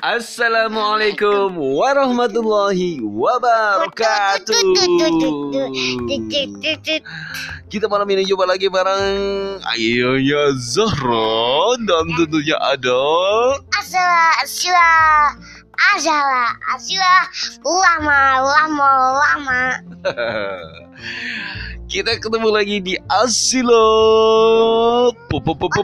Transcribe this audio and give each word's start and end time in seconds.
Assalamualaikum 0.00 1.60
warahmatullahi 1.60 3.04
wabarakatuh. 3.04 4.56
Kita 7.68 7.84
malam 7.84 8.08
ini 8.08 8.24
coba 8.32 8.48
lagi 8.48 8.72
bareng 8.72 9.60
Ayahnya 9.60 10.56
Zahra 10.56 11.76
dan 11.84 12.16
tentunya 12.16 12.56
ada 12.64 12.96
Asala, 13.76 14.40
asila, 14.40 14.92
asala, 15.92 16.48
asila, 16.72 17.14
lama, 17.60 18.20
lama, 18.40 18.90
lama. 19.20 19.60
Kita 21.90 22.22
ketemu 22.22 22.54
lagi 22.54 22.78
di 22.78 22.94
Asilo 23.10 23.82
Podcast 25.26 25.74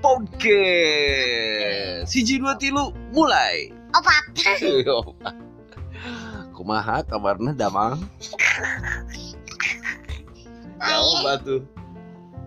Podcast 0.00 2.08
Siji 2.08 2.40
dua 2.40 2.56
tilu 2.56 2.88
mulai 3.12 3.68
Opat. 3.92 4.32
Kumaha 6.56 7.04
kabarna 7.04 7.52
damang 7.52 8.00
Jawab 10.80 11.20
batu 11.20 11.68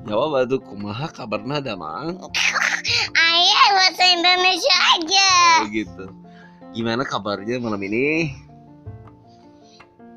Jawab 0.10 0.30
batu 0.34 0.58
kumaha 0.66 1.06
kabarna 1.14 1.62
damang 1.62 2.18
Ayah 3.14 3.68
bahasa 3.70 4.06
Indonesia 4.18 4.78
aja. 4.98 5.30
Oh 5.62 5.70
gitu 5.70 6.10
Gimana 6.74 7.06
kabarnya 7.06 7.62
malam 7.62 7.86
ini? 7.86 8.50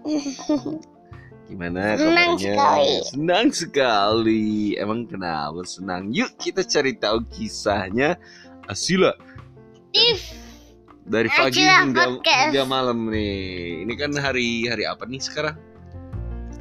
Gimana 1.48 1.92
Senang 2.00 2.34
kabarnya? 2.34 2.40
sekali. 2.40 2.92
Senang 3.04 3.46
sekali. 3.52 4.44
Emang 4.80 5.04
kenapa 5.04 5.60
senang? 5.68 6.08
Yuk 6.08 6.32
kita 6.40 6.64
cari 6.64 6.96
tahu 6.96 7.20
kisahnya 7.28 8.16
Asila 8.64 9.12
Tif. 9.92 10.32
dari 11.04 11.28
pagi 11.28 11.60
Asila 11.60 11.84
hingga, 11.84 12.04
Podcast. 12.16 12.44
hingga 12.48 12.64
malam 12.64 13.12
nih. 13.12 13.84
Ini 13.84 13.92
kan 14.00 14.16
hari 14.16 14.64
hari 14.72 14.88
apa 14.88 15.04
nih 15.04 15.20
sekarang? 15.20 15.56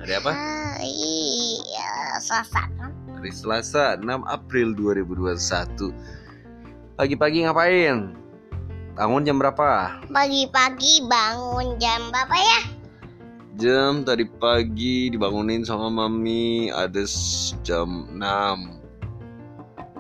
Hari 0.03 0.13
apa? 0.19 0.31
Ah, 0.35 0.75
iya, 0.83 2.19
selasa 2.19 2.67
kan? 2.75 2.91
Hari 3.15 3.31
Selasa 3.31 3.95
6 4.03 4.03
April 4.27 4.75
2021. 4.75 5.95
Pagi-pagi 6.99 7.47
ngapain? 7.47 8.11
Bangun 8.99 9.23
jam 9.23 9.39
berapa? 9.39 10.03
Pagi-pagi 10.11 11.07
bangun 11.07 11.79
jam 11.79 12.11
berapa 12.11 12.35
ya? 12.35 12.59
Jam 13.53 14.01
tadi 14.01 14.25
pagi 14.25 15.13
dibangunin 15.13 15.61
sama 15.61 15.85
mami 15.85 16.73
ada 16.73 17.05
jam 17.61 18.09
6 18.09 18.17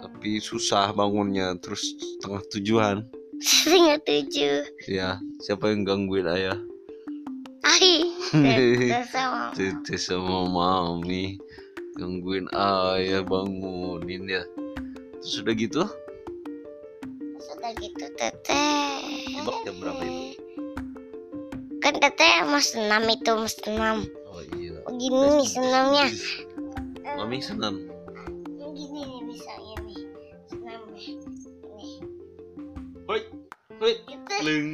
Tapi 0.01 0.41
susah 0.41 0.89
bangunnya 0.89 1.53
terus 1.61 1.93
setengah 1.93 2.41
tujuan 2.49 2.97
Setengah 3.37 4.01
tujuh. 4.01 4.65
Ya 4.89 5.21
siapa 5.45 5.69
yang 5.69 5.85
gangguin 5.85 6.25
ayah? 6.25 6.57
Tete 8.33 9.05
sama. 9.13 9.53
Tete 9.53 10.01
sama 10.01 10.49
mami 10.49 11.37
Gangguin 11.93 12.49
ayah 12.57 13.21
bangunin 13.21 14.25
ya 14.25 14.41
Terus 15.21 15.45
udah 15.45 15.53
gitu 15.53 15.83
Sudah 17.37 17.71
gitu 17.77 18.05
teteh. 18.17 19.45
Jam 19.61 19.77
berapa 19.77 20.01
itu? 20.01 20.42
Kan 21.83 21.99
teteh 21.99 22.47
mas 22.47 22.71
senam 22.71 23.03
itu 23.11 23.31
mas 23.35 23.59
senam. 23.59 24.07
Oh 24.31 24.39
iya. 24.55 24.79
Begini 24.87 25.43
nih 25.43 25.49
senamnya. 25.51 26.07
Mami 27.19 27.43
senam. 27.43 27.75
Gini 28.71 29.03
nih 29.03 29.19
misalnya 29.27 29.75
nih 29.83 30.01
senam 30.47 30.81
nih. 30.95 31.11
Hoi 33.03 33.21
Hoi. 33.83 33.93
Gitu. 34.07 34.33
Leng 34.47 34.69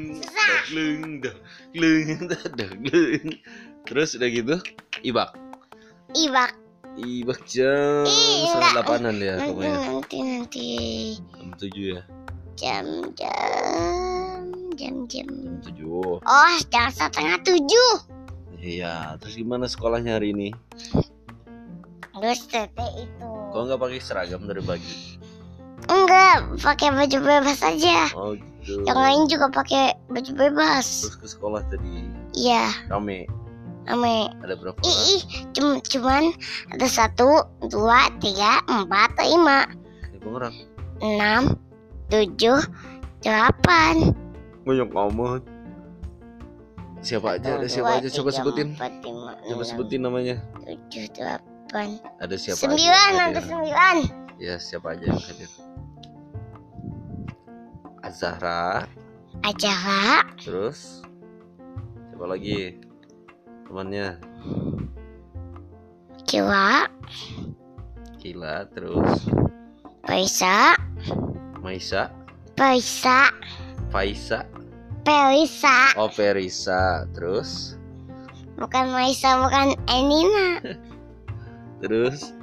leng 0.69 1.01
dak 1.25 1.37
leng 1.73 2.09
leng. 2.93 3.27
Terus 3.89 4.13
udah 4.13 4.29
gitu 4.29 4.55
Ibak. 5.01 5.33
Ibak. 6.13 6.51
Ibak 6.93 7.41
jam 7.49 8.05
setengah 8.05 8.69
delapanan 8.75 9.17
ya 9.17 9.33
Nanti 9.39 9.49
kamu 9.49 9.61
ya 9.65 9.73
nanti 9.81 10.17
nanti. 10.21 10.67
Jam 11.17 11.49
tujuh 11.57 11.85
ya. 11.97 12.01
Jam 12.53 12.85
jam 13.17 14.08
jam 14.79 15.03
jam. 15.11 15.27
Tujuh 15.67 16.23
Oh 16.23 16.55
jam 16.71 16.87
setengah 16.87 17.43
tujuh. 17.43 17.91
Iya 18.59 19.19
Terus 19.19 19.35
gimana 19.35 19.67
sekolahnya 19.67 20.15
hari 20.15 20.31
ini 20.31 20.49
Terus 22.15 22.39
teteh 22.47 22.91
itu. 23.03 23.27
Kok 23.51 23.59
nggak 23.59 23.79
pakai 23.79 23.99
seragam 23.99 24.47
dari 24.47 24.63
pagi 24.63 25.19
Enggak, 25.89 26.59
pakai 26.61 26.93
baju 26.93 27.17
bebas 27.23 27.59
aja. 27.65 28.07
Oh 28.13 28.35
gitu 28.35 28.83
Yang 28.87 28.99
lain 28.99 29.21
juga 29.27 29.47
pakai 29.51 29.95
baju 30.07 30.31
bebas. 30.37 31.07
Terus 31.07 31.17
ke 31.19 31.27
sekolah 31.27 31.61
tadi 31.67 32.07
Iya, 32.35 32.71
Rame 32.87 33.27
ame. 33.89 34.29
Ada 34.45 34.53
berapa 34.55 34.77
Ih, 34.85 34.97
ih, 35.17 35.21
cum- 35.57 35.81
cuman 35.81 36.29
ada 36.71 36.85
satu, 36.85 37.49
dua, 37.73 38.07
tiga, 38.21 38.61
empat, 38.69 39.17
lima, 39.25 39.65
Berapa 40.21 40.53
enam, 41.01 41.57
tujuh, 42.13 42.61
delapan. 43.25 44.13
Banyak 44.67 44.89
amat 44.91 45.41
Siapa 46.99 47.39
aja 47.39 47.55
ada 47.55 47.67
siapa 47.71 47.95
aja? 47.95 48.11
Coba 48.11 48.27
sebutin. 48.27 48.75
Coba 49.47 49.63
sebutin 49.63 50.03
namanya. 50.03 50.35
tujuh, 50.67 51.07
delapan, 51.15 51.95
Ada 52.19 52.35
siapa 52.35 52.59
sembilan, 52.59 53.11
ada 53.15 53.39
sembilan. 53.39 53.95
Ya 54.35 54.59
siapa 54.59 54.95
aja 54.95 55.07
yang 55.07 55.19
hadir? 55.23 55.47
Azahra 58.03 58.83
Acara, 59.47 60.27
Terus? 60.43 60.99
Siapa 62.11 62.25
lagi? 62.27 62.75
Temannya? 63.63 64.19
Kiwa, 66.27 66.83
Kila 68.19 68.67
Terus? 68.75 69.23
Paisa, 70.03 70.75
Maisa. 71.63 72.11
Paisa, 72.59 73.31
Faisa. 73.89 74.45
Pelisa. 75.03 75.97
Oh 75.97 76.09
Perisa. 76.09 77.09
Terus? 77.17 77.79
Bukan 78.59 78.91
Maisa, 78.91 79.39
bukan 79.39 79.73
Enina. 79.87 80.59
Terus? 81.81 82.35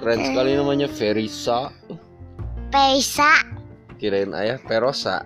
Keren 0.00 0.32
sekali 0.32 0.56
namanya 0.56 0.88
Verisa 0.88 1.68
Peisa, 2.72 3.44
Kirain 4.00 4.32
ayah 4.32 4.56
Perosa. 4.56 5.20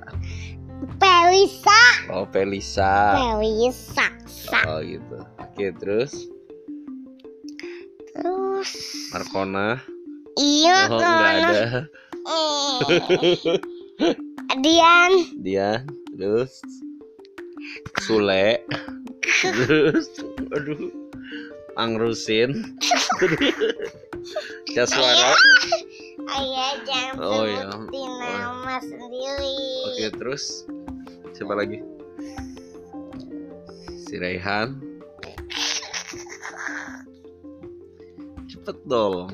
Pelisa, 0.98 1.82
Oh 2.10 2.26
Pelisa 2.26 3.14
Pelisa. 3.14 4.10
Sa. 4.26 4.60
Oh 4.66 4.82
gitu. 4.82 5.22
Oke 5.38 5.70
terus? 5.78 6.26
Terus, 8.18 8.70
Markona. 9.14 9.78
Iya, 10.34 10.90
Oh 10.90 10.98
ada. 10.98 11.86
Hmm. 12.26 12.82
Dian, 14.64 15.12
Dian 15.44 15.84
Terus? 16.16 16.64
Sule. 18.08 18.64
Terus? 19.44 20.08
Aduh. 20.56 20.88
Angrusin. 21.76 22.72
Kaswara 24.72 25.36
ayah 26.32 26.72
jangan 26.88 27.20
Oh, 27.20 27.44
iya. 27.44 27.68
Oh. 27.68 27.84
nama 27.92 28.80
sendiri. 28.80 29.60
Oke 29.92 30.08
terus? 30.16 30.64
Siapa 31.36 31.52
lagi? 31.52 31.84
Si 34.08 34.16
Raihan. 34.16 34.80
Cepet 38.48 38.78
dong. 38.88 39.28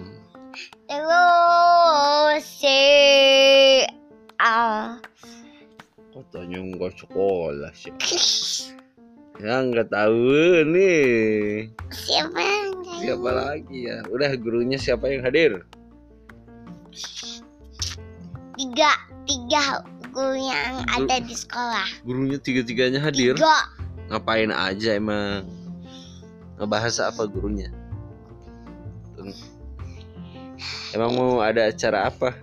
Terus 0.91 2.43
si 2.59 2.83
Katanya 6.51 6.67
nggak 6.75 6.95
sekolah 6.99 7.71
sih 7.79 7.95
Ya 9.39 9.63
nggak 9.63 9.87
tahu 9.87 10.35
nih 10.67 11.71
siapa 11.95 12.43
Siapa 12.99 13.31
lagi 13.31 13.87
ya? 13.87 14.03
Udah 14.11 14.35
gurunya 14.35 14.75
siapa 14.75 15.07
yang 15.15 15.23
hadir? 15.23 15.63
Tiga 18.59 18.91
tiga 19.31 19.79
guru 20.11 20.35
yang 20.43 20.83
Guru- 20.91 21.07
ada 21.07 21.17
di 21.23 21.35
sekolah. 21.39 21.87
Gurunya 22.03 22.43
tiga-tiganya 22.43 22.99
hadir? 22.99 23.39
Tiga. 23.39 23.59
Ngapain 24.11 24.51
aja 24.51 24.99
emang? 24.99 25.47
Ngebahas 26.59 27.15
apa 27.15 27.31
gurunya? 27.31 27.71
Emang 30.99 31.15
mau 31.15 31.39
ada 31.47 31.71
acara 31.71 32.11
apa? 32.11 32.35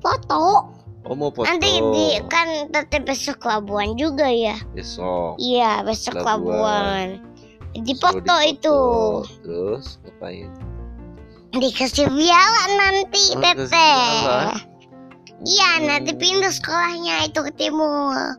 Foto. 0.00 0.81
Oh 1.02 1.14
mau 1.14 1.28
foto 1.28 1.44
Nanti 1.44 1.66
di 1.82 2.06
kan 2.30 2.70
teteh 2.70 3.02
besok 3.02 3.42
Labuan 3.42 3.98
juga 3.98 4.30
ya. 4.30 4.54
besok. 4.70 5.34
Iya, 5.36 5.82
besok 5.82 6.22
Labuan. 6.22 7.18
Labuan. 7.18 7.74
Di 7.74 7.94
foto 7.96 8.34
itu. 8.40 8.78
Terus 9.42 9.98
ngapain? 10.04 10.46
Dikasih 11.52 12.06
piala 12.08 12.64
nanti 12.78 13.22
Oh, 13.34 13.40
piala. 13.42 14.54
Iya 15.42 15.70
Hmm. 15.74 15.84
nanti 15.84 16.14
pindah 16.14 16.48
sekolahnya 16.48 17.26
itu 17.26 17.40
ke 17.42 17.52
timur. 17.58 18.38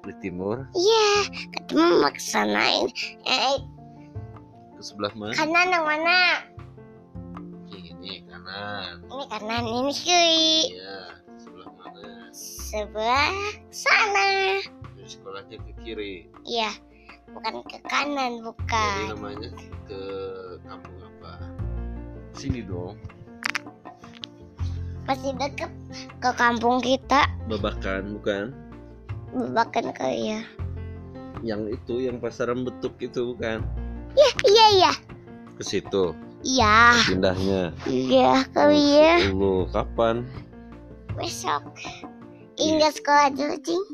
di 0.00 0.16
timur 0.16 0.64
Iya 0.72 1.08
ke 1.52 1.60
timur 1.68 2.00
maksanain. 2.00 2.88
Eh 3.28 3.60
ke 4.72 4.80
sebelah 4.80 5.12
mana? 5.12 5.36
kanan 5.36 5.68
yang 5.68 5.84
mana? 5.84 6.18
Ini 7.68 8.24
kanan. 8.24 9.04
Ini 9.04 9.24
kanan 9.28 9.64
ini 9.68 9.92
kiri. 9.92 10.72
Iya? 10.72 10.89
Sebelah 12.70 13.34
sana. 13.74 14.62
Dari 14.94 15.08
sekolahnya 15.10 15.58
ke 15.58 15.72
kiri. 15.82 16.30
Iya 16.46 16.70
bukan 17.30 17.62
ke 17.66 17.78
kanan 17.86 18.38
Jadi 18.38 18.46
bukan. 18.46 19.02
namanya 19.14 19.50
ke 19.86 20.00
kampung 20.66 20.98
apa? 21.02 21.32
Sini 22.34 22.62
dong. 22.62 22.94
Masih 25.06 25.34
deket 25.34 25.70
ke 26.22 26.30
kampung 26.38 26.78
kita. 26.78 27.26
Babakan 27.50 28.18
bukan? 28.22 28.54
Bahkan 29.34 29.90
ke 29.90 30.06
ya. 30.14 30.40
Yang 31.42 31.80
itu 31.82 32.06
yang 32.06 32.22
pasaran 32.22 32.62
betuk 32.62 32.94
itu 33.02 33.34
bukan? 33.34 33.66
Iya 34.46 34.66
iya. 34.78 34.92
Ke 35.58 35.62
situ 35.66 36.14
Iya. 36.46 36.94
pindahnya. 37.06 37.74
Iya 37.86 38.46
kali 38.54 38.82
ya. 38.94 39.14
Lu 39.34 39.66
kapan? 39.74 40.22
Besok. 41.18 41.66
Hingga 42.60 42.88
sekolah 42.92 43.32
dulu 43.32 43.56
cing. 43.64 43.84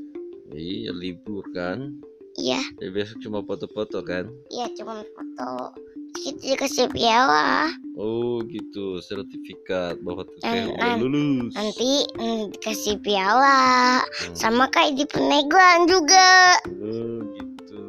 Iya 0.51 0.91
libur 0.91 1.47
kan? 1.55 1.95
Iya. 2.37 2.61
Ya, 2.83 2.89
besok 2.91 3.23
cuma 3.23 3.41
foto-foto 3.47 4.03
kan? 4.03 4.27
Iya 4.51 4.67
cuma 4.75 5.07
foto. 5.15 5.73
Kita 6.19 6.59
dikasih 6.59 6.91
piala. 6.91 7.71
Oh 7.95 8.43
gitu, 8.45 8.99
sertifikat 8.99 10.03
bahwa 10.03 10.27
teteh 10.27 10.67
Nan- 10.67 10.73
udah 10.75 10.93
lulus. 10.99 11.53
Nanti 11.55 12.05
mm, 12.19 12.59
dikasih 12.59 12.99
piala. 13.07 14.03
Hmm. 14.03 14.35
Sama 14.35 14.67
kayak 14.75 14.99
di 14.99 15.05
Peneglan 15.07 15.87
juga. 15.87 16.59
Oh 16.67 17.23
gitu. 17.39 17.81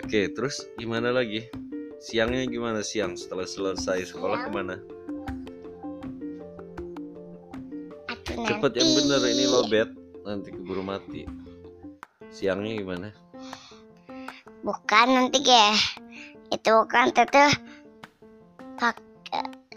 Oke, 0.00 0.32
terus 0.32 0.64
gimana 0.80 1.12
lagi? 1.12 1.44
Siangnya 2.00 2.44
gimana 2.48 2.80
siang 2.80 3.16
setelah 3.16 3.46
selesai 3.46 4.08
sekolah 4.10 4.40
Siang. 4.40 4.46
ke 4.48 4.56
mana? 4.56 4.76
Nanti. 8.72 8.80
yang 8.80 8.92
bener 8.96 9.20
ini 9.28 9.44
lobet 9.44 9.88
nanti 10.24 10.48
keburu 10.52 10.80
mati. 10.80 11.28
Siangnya 12.32 12.80
gimana? 12.80 13.08
Bukan 14.64 15.06
nanti 15.12 15.44
ke 15.44 15.64
itu 16.48 16.74
kan 16.88 17.12
teteh 17.12 17.52
pak 18.80 18.96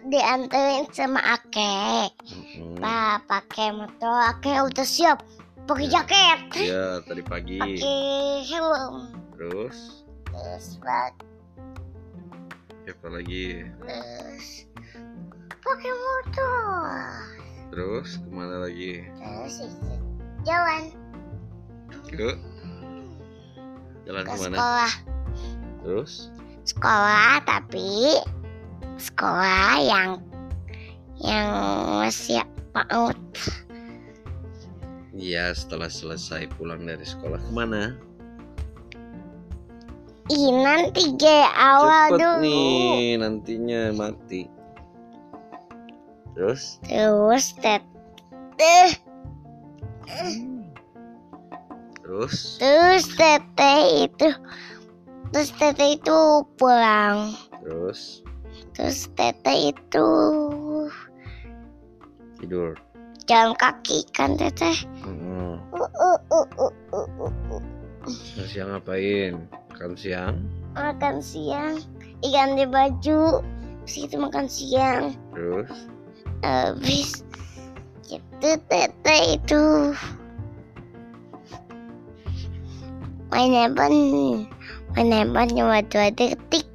dianterin 0.08 0.88
sama 0.96 1.20
Ake. 1.36 2.08
Mm-mm. 2.32 2.80
Pak 2.80 3.28
pakai 3.28 3.76
motor 3.76 4.16
Ake 4.32 4.56
udah 4.64 4.88
siap. 4.88 5.20
Pakai 5.68 5.92
jaket. 5.92 6.40
Iya 6.56 7.04
tadi 7.04 7.22
pagi. 7.28 7.60
Pakai 7.60 8.48
helm. 8.48 9.12
Terus 9.36 10.08
Terus 10.32 10.66
pak 10.80 11.12
apa 12.88 13.08
lagi? 13.12 13.68
terus 13.84 14.64
pakai 15.60 15.92
motor. 15.92 17.47
Terus 17.70 18.18
ke 18.18 18.30
mana 18.32 18.64
lagi? 18.64 19.04
Terus 19.20 19.56
jalan 20.48 20.84
Ke 22.08 22.30
jalan 24.08 24.24
ke 24.24 24.32
ke 24.32 24.40
mana? 24.40 24.56
sekolah. 24.56 24.94
Terus 25.84 26.14
Sekolah 26.68 27.40
tapi 27.48 28.20
sekolah 29.00 29.72
yang 29.80 30.10
yang 31.18 31.48
masih 32.04 32.44
PAUD. 32.76 33.16
Iya 35.16 35.56
setelah 35.56 35.88
selesai 35.88 36.46
pulang 36.60 36.84
dari 36.84 37.02
sekolah 37.02 37.40
ke 37.40 37.52
mana? 37.52 37.96
Ih 40.28 40.52
nanti 40.52 41.16
ge 41.16 41.40
awal 41.56 42.12
Cepet 42.12 42.20
dulu. 42.20 42.44
nih 42.44 43.16
nantinya 43.16 43.82
mati. 43.96 44.52
Terus 46.38 46.78
Terus 46.86 47.46
teteh 47.58 48.88
terus 52.08 52.56
terus 52.62 53.04
teteh 53.18 54.08
itu 54.08 54.30
terus 55.34 55.50
teteh 55.58 55.98
itu 56.00 56.18
pulang. 56.56 57.34
terus 57.66 58.22
Terus 58.72 59.10
teteh 59.18 59.74
itu 59.74 60.08
tidur. 62.38 62.78
jalan 63.26 63.58
kaki 63.58 64.06
kan 64.14 64.38
teteh. 64.38 64.78
Mm-mm. 65.04 65.58
Uh, 65.74 65.90
uh, 66.00 66.18
uh, 66.32 66.70
uh. 66.96 67.62
Terus 68.08 68.50
siang 68.56 68.72
ngapain? 68.72 69.36
Makan 69.74 69.92
siang. 70.00 70.36
Makan 70.78 71.20
siang, 71.20 71.82
Ih, 72.24 72.32
ganti 72.32 72.64
baju, 72.70 73.44
terus 73.84 73.96
itu 73.98 74.16
makan 74.16 74.46
siang. 74.48 75.18
Terus 75.36 75.90
Habis. 76.44 77.24
Gitu 78.08 78.50
teteh 78.70 79.22
itu. 79.36 79.64
Main 83.34 83.52
handphone 83.52 84.48
main 84.96 85.10
handphone 85.12 85.52
cuma 85.52 85.80
dua 85.92 86.08
detik. 86.16 86.66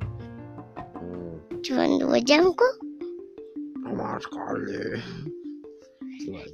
Cuma 1.63 1.87
dua 1.97 2.19
jam 2.23 2.53
kok. 2.53 2.75
Lama 3.87 4.19
sekali. 4.21 5.01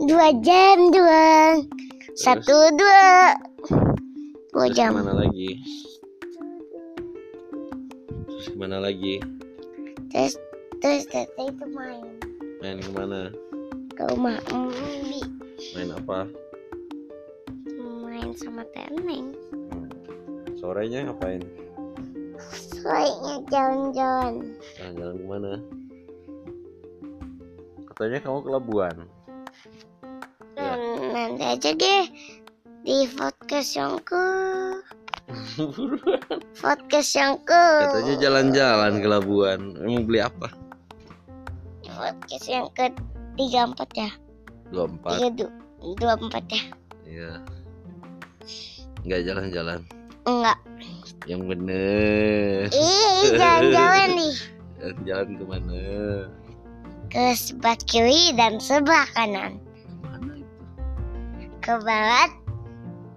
dua 0.07 0.29
jam 0.45 0.77
doang. 0.95 1.57
Satu 2.15 2.57
dua. 2.77 3.35
Dua 4.55 4.67
Terus 4.71 4.77
jam. 4.79 4.91
ke 4.95 5.01
mana 5.03 5.15
lagi? 5.17 5.51
Terus 8.27 8.47
ke 8.49 8.57
mana 8.57 8.79
lagi? 8.81 9.15
terus 10.09 10.41
terus 10.81 11.05
teteh 11.13 11.53
itu 11.53 11.65
main 11.77 12.01
Main 12.59 12.79
ke 12.83 12.91
mana? 12.91 13.31
ke 13.95 14.03
rumah 14.15 14.39
Umbi 14.51 15.23
Main 15.75 15.91
apa? 15.95 16.27
main 18.03 18.31
sama 18.35 18.63
teneng 18.75 19.35
Hmm. 19.51 19.87
Sorenya 20.59 21.07
ngapain? 21.07 21.43
soalnya 22.79 23.43
jalan-jalan 23.51 24.35
Jalan-jalan 24.79 25.15
ke 25.15 25.27
mana? 25.27 25.53
Katanya 27.91 28.19
kamu 28.23 28.39
ke 28.39 28.51
Labuan. 28.55 28.97
Ya. 30.55 30.71
Hmm, 30.79 31.03
nanti 31.11 31.43
aja 31.43 31.71
deh 31.75 32.05
di 32.83 33.07
podcast 33.19 33.71
yang 33.75 33.99
ke 34.07 34.25
podcast 36.63 37.11
yang 37.19 37.35
ke 37.43 37.65
Katanya 37.91 38.15
jalan-jalan 38.23 38.93
ke 39.03 39.09
Labuan. 39.11 39.61
Emang 39.83 40.07
beli 40.07 40.23
apa? 40.23 40.49
Podcast 41.99 42.47
yang 42.47 42.67
ke 42.73 42.87
tiga 43.35 43.67
empat 43.67 43.89
ya 43.93 44.11
24. 44.71 45.11
tiga 45.13 45.29
du- 45.35 45.57
dua 45.95 46.15
empat 46.17 46.45
ya 46.49 46.63
Iya. 47.05 47.33
Enggak 49.01 49.21
jalan-jalan. 49.25 49.81
enggak 50.25 50.59
Yang 51.25 51.43
bener. 51.47 52.63
ih 52.69 53.27
jalan-jalan 53.33 54.09
nih 54.15 54.37
Jalan 55.07 55.29
ke 55.35 55.45
mana? 55.45 55.83
ke 57.09 57.25
sebelah 57.33 57.79
kiri 57.83 58.31
dan 58.33 58.59
sebelah 58.59 59.09
kanan 59.11 59.57
Ke 59.57 59.89
mana 60.05 60.33
itu? 60.37 60.55
ke 61.59 61.75
barat 61.81 62.31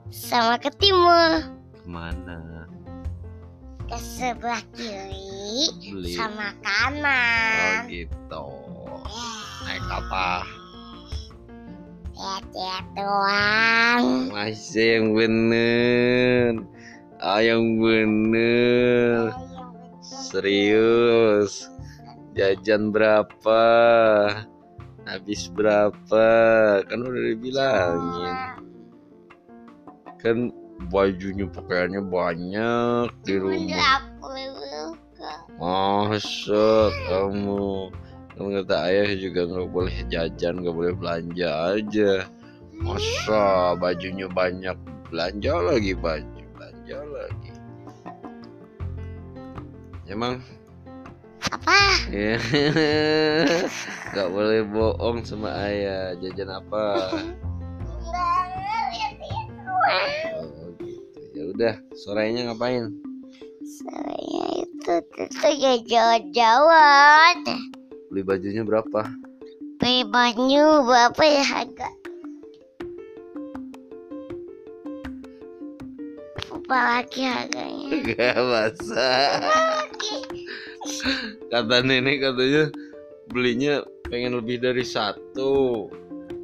sama 0.07 0.55
ke 0.55 0.71
timur 0.75 1.43
Ke 1.75 1.85
mana? 1.85 2.39
ke 3.83 3.97
sebelah 3.99 4.63
kiri 4.71 5.67
Beli. 5.83 6.15
sama 6.15 6.47
Oh 6.47 6.55
kanan 6.63 7.83
gitu. 7.85 8.47
Apa? 9.91 10.47
lihat-lihat 12.21 12.85
doang 12.93 14.03
Masih 14.29 14.87
yang 15.01 15.07
bener. 15.17 16.51
Ah 17.17 17.41
yang 17.41 17.81
bener. 17.81 19.33
Serius. 20.01 21.69
Jajan 22.37 22.93
berapa? 22.93 23.63
Habis 25.03 25.51
berapa? 25.51 26.27
Kan 26.85 26.99
udah 27.03 27.23
dibilangin. 27.33 28.37
Kan 30.21 30.37
bajunya 30.89 31.45
pakaiannya 31.49 32.01
banyak 32.05 33.09
di 33.25 33.35
rumah. 33.37 34.07
Masa 35.61 36.89
kamu 37.05 37.93
kata 38.37 38.75
ayah 38.91 39.09
juga 39.15 39.41
nggak 39.47 39.69
boleh 39.71 39.97
jajan 40.07 40.63
nggak 40.63 40.75
boleh 40.75 40.93
belanja 40.95 41.49
aja 41.77 42.11
masa 42.81 43.75
bajunya 43.77 44.25
banyak 44.31 44.77
belanja 45.11 45.53
lagi 45.61 45.93
baju 45.93 46.41
belanja 46.55 46.97
lagi 47.11 47.51
emang 50.09 50.41
apa? 51.51 51.77
Ya. 52.11 52.37
Gak 54.11 54.29
boleh 54.35 54.61
bohong 54.67 55.23
sama 55.23 55.51
ayah. 55.67 56.15
Jajan 56.19 56.49
apa? 56.51 56.85
Oh, 60.41 60.71
gitu. 60.83 61.19
Ya 61.31 61.43
udah, 61.55 61.73
sorenya 61.95 62.51
ngapain? 62.51 62.91
Saya 63.63 64.45
itu 64.67 64.95
itu 65.15 65.47
ya 65.57 65.73
jalan-jalan. 65.87 67.35
Beli 68.11 68.27
bajunya 68.27 68.67
berapa? 68.67 69.07
Beli 69.79 70.03
baju 70.03 70.83
berapa 70.83 71.23
ya 71.23 71.43
harga? 71.47 71.89
Berapa 76.51 76.75
lagi 76.75 77.23
harganya? 77.23 77.87
Gak 78.11 78.35
masa. 78.43 79.11
Kata 81.55 81.79
nenek 81.87 82.19
katanya 82.19 82.67
belinya 83.31 83.79
pengen 84.11 84.35
lebih 84.43 84.59
dari 84.59 84.83
satu. 84.83 85.87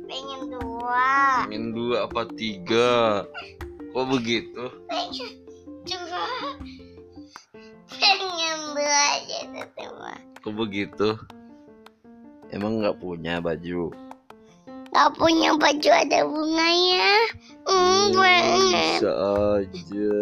Pengen 0.08 0.48
dua. 0.48 1.52
Pengen 1.52 1.76
dua 1.76 2.08
apa 2.08 2.32
tiga? 2.40 3.28
Kok 3.92 4.08
begitu? 4.08 4.72
Pengen 4.88 5.36
dua. 5.84 6.28
Pengen 7.92 8.58
dua 8.72 9.00
aja 9.20 9.40
teteh 9.52 9.90
mah. 10.00 10.20
Kok 10.40 10.56
begitu? 10.56 11.20
Emang 12.56 12.80
nggak 12.80 12.98
punya 13.04 13.44
baju? 13.44 13.92
Gak 14.98 15.14
punya 15.14 15.54
baju 15.54 15.90
ada 15.94 16.20
bunganya. 16.26 17.10
Hmm, 17.70 18.18
banget. 18.18 18.98
Bisa 18.98 19.12
aja. 19.62 20.14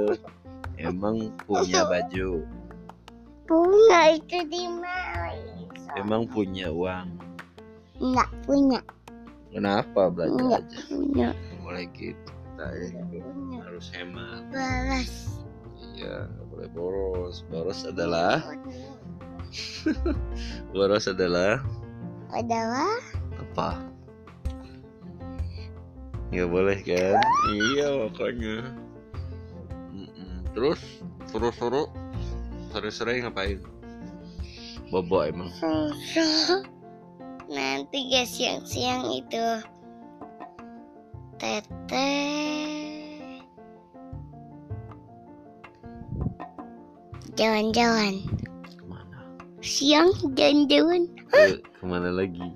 Emang 0.76 1.32
punya 1.48 1.88
baju? 1.88 2.44
Bunga 3.48 4.02
itu 4.20 4.42
di 4.52 4.68
mana? 4.68 5.32
Emang 5.96 6.28
punya 6.28 6.68
uang? 6.74 7.08
Enggak 8.04 8.28
punya. 8.44 8.82
Kenapa 9.56 10.12
belajar 10.12 10.44
Enggak 10.44 10.64
aja? 10.68 10.80
punya. 10.92 11.30
Nggak 11.32 11.60
boleh 11.64 11.86
gitu. 11.96 12.32
Kita 12.60 12.68
punya. 13.24 13.60
harus 13.64 13.88
hemat. 13.96 14.42
Balas. 14.52 15.12
Iya, 15.96 16.28
nggak 16.28 16.48
boleh 16.52 16.68
boros. 16.76 17.36
Boros 17.48 17.80
adalah 17.88 18.44
boros 20.76 21.06
adalah 21.16 21.64
Adalah 22.36 23.00
apa? 23.40 23.80
Nggak 26.36 26.50
boleh 26.52 26.78
kan? 26.84 27.16
Iya 27.48 27.88
makanya. 28.04 28.58
Mm-mm. 29.96 30.44
Terus 30.52 30.84
suruh-suruh 31.32 31.88
sore-sore 32.76 33.24
ngapain? 33.24 33.64
Bobo 34.92 35.24
emang. 35.24 35.48
susah. 36.12 36.60
Nanti 37.48 38.12
guys 38.12 38.36
siang-siang 38.36 39.08
itu 39.16 39.46
teteh 41.40 42.12
jalan-jalan? 47.40 48.20
Siang 49.66 50.14
jalan-jalan 50.38 51.10
Ke- 51.28 51.58
ke 51.58 51.84
mana 51.84 52.14
lagi? 52.14 52.54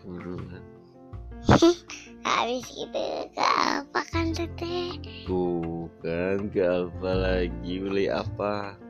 Buruan. 0.00 0.64
habis 2.24 2.64
itu 2.72 3.04
ke 3.36 3.44
apa 3.44 4.00
kan 4.08 4.32
teteh 4.32 4.96
Bukan 5.28 6.48
ke 6.48 6.64
apa 6.64 7.10
lagi? 7.12 7.72
Beli 7.78 8.08
apa? 8.08 8.80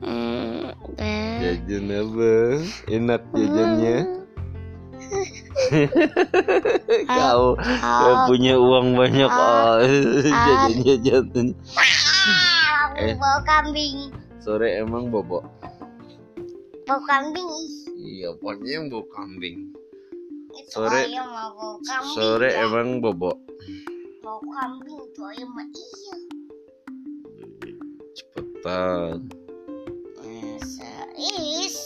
hmm, 0.00 0.72
ke- 0.96 1.36
Jajan 1.44 1.86
apa? 1.92 2.32
Enak 2.88 3.22
jajannya? 3.36 3.96
Kau 7.08 7.56
Kau 7.56 8.08
Oh, 8.08 8.16
punya 8.28 8.56
uang 8.56 8.92
banyak 8.94 9.28
Ah. 9.28 9.80
oh. 9.80 9.88
jajan-jajan. 10.44 11.52
ah, 11.52 11.80
aku 11.80 11.97
Eh. 13.00 13.14
bawa 13.14 13.38
kambing 13.42 14.10
Sore 14.38 14.68
emang 14.76 15.08
bobo. 15.08 15.42
bawa 16.82 17.02
kambing. 17.04 17.44
Iya, 17.94 18.32
pokoknya 18.38 18.70
yang 18.72 18.86
bau 18.88 19.04
kambing. 19.10 19.70
itu 20.50 20.72
Sore- 20.72 21.04
ayam 21.04 21.28
bawa 21.28 21.76
kambing 21.84 22.14
Sore 22.14 22.48
ya. 22.48 22.64
emang 22.64 22.88
bobo. 22.98 23.30
bawa 24.18 24.40
kambing 24.52 24.98
itu 24.98 25.20
ayam 25.22 25.50
iya 25.54 26.16
Cepetan. 28.14 29.18
Is 31.18 31.76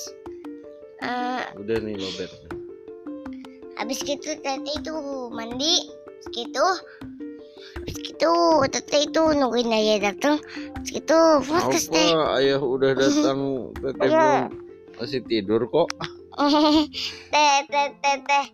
Eh, 1.03 1.43
Udah 1.59 1.79
nih 1.79 1.99
lobet. 1.99 2.31
habis 3.75 3.99
gitu 4.01 4.39
tete 4.39 4.71
itu 4.71 4.95
mandi 5.35 5.83
gitu 6.31 6.63
habis 7.75 7.97
itu 8.23 8.39
teteh 8.71 9.11
itu 9.11 9.23
nungguin 9.35 9.75
ayah 9.75 10.15
datang 10.15 10.39
itu 10.95 11.19
fokus 11.43 11.91
deh 11.91 12.15
ayah 12.39 12.63
udah 12.63 12.95
datang 13.03 13.75
teteh 13.83 14.07
iya. 14.07 14.47
belum 14.47 14.63
masih 15.03 15.21
tidur 15.27 15.67
kok 15.67 15.91
teh 17.35 17.57
teh 17.67 17.89
teh 17.99 18.17
teh 18.23 18.47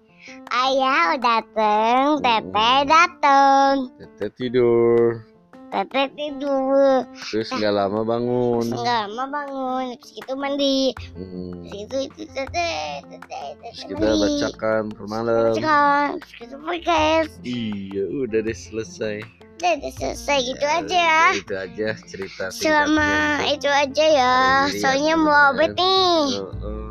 ayah 0.57 1.21
udah 1.21 1.21
datang 1.21 2.25
teteh 2.25 2.79
datang 2.89 3.93
teteh 4.01 4.33
tidur 4.41 5.21
Teteh 5.69 6.09
tidur. 6.17 7.05
Terus 7.29 7.53
nggak 7.53 7.77
lama 7.77 8.01
bangun. 8.01 8.73
Nggak 8.73 9.05
lama 9.13 9.25
bangun. 9.29 10.01
Terus 10.01 10.13
itu 10.17 10.33
mandi. 10.33 10.97
Hmm. 11.13 11.61
Gitu, 11.69 12.09
itu 12.09 12.25
itu 12.25 12.33
teteh 12.33 13.05
teteh 13.05 13.21
teteh. 13.61 13.77
Terus 13.77 13.85
kita 13.85 14.07
bacakan 14.17 14.83
permalam. 14.97 15.53
Bacakan. 15.53 16.25
Terus 16.25 17.37
itu. 17.45 17.53
Iya, 17.53 18.05
udah 18.17 18.41
deh 18.49 18.57
selesai 18.57 19.21
udah 19.59 19.73
udah 19.75 19.93
selesai 19.93 20.39
gitu 20.47 20.65
Ya, 20.65 20.79
aja 20.79 21.09
Itu 21.35 21.55
aja 21.55 21.89
cerita 22.07 22.45
Selama 22.49 23.11
singkatnya. 23.43 23.53
itu 23.53 23.69
aja 23.69 24.05
ya, 24.07 24.37
Hari 24.39 24.71
ini 24.71 24.81
soalnya 24.81 25.13
ya, 25.13 25.19
mau 25.19 25.29
teman-teman. 25.29 25.51
abet 25.51 25.73
nih. 25.75 26.25
Oh, 26.39 26.53
oh. 26.63 26.89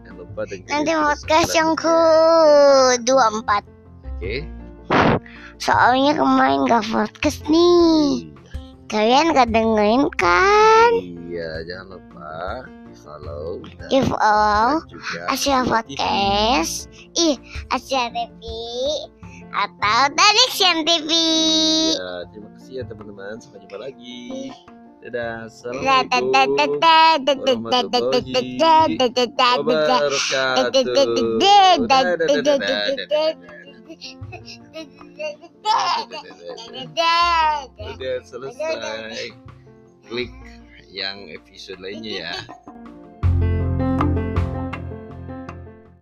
Jangan 0.00 0.14
lupa 0.16 0.40
Nanti 0.66 0.92
podcast 0.96 1.50
yang 1.52 1.70
ke 1.76 1.98
selanjutnya. 2.96 3.04
24 3.04 3.62
Oke. 4.14 4.34
Soalnya 5.56 6.12
kemarin 6.14 6.58
gak 6.64 6.84
podcast 6.86 7.40
nih. 7.46 8.32
Kalian 8.86 9.32
gak 9.32 9.48
dengerin 9.50 10.02
kan? 10.16 10.92
Iya, 11.24 11.50
jangan 11.64 11.86
lupa 11.94 12.32
di 12.84 12.94
follow 12.94 13.58
all 14.22 14.80
juga 14.86 15.18
Asia. 15.28 15.66
Podcast, 15.66 16.86
ih 17.18 17.36
Asia 17.68 18.06
TV 18.08 18.40
atau 19.54 20.00
Tadiction 20.10 20.82
TV. 20.82 21.10
Ya, 21.94 22.26
terima 22.34 22.50
kasih 22.58 22.72
ya 22.82 22.84
teman-teman. 22.90 23.38
Sampai 23.38 23.62
jumpa 23.62 23.78
lagi. 23.78 24.50
Dadah. 25.04 25.46
Assalamualaikum 25.46 26.26
Klik 40.04 40.32
yang 40.90 41.28
episode 41.32 41.80
lainnya 41.80 42.12
ya. 42.28 42.34